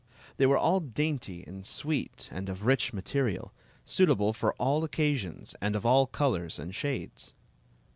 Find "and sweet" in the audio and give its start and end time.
1.45-2.27